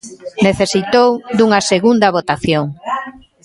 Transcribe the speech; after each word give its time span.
Necesitou 0.47 1.09
dunha 1.37 1.59
segunda 1.71 2.13
votación. 2.17 2.65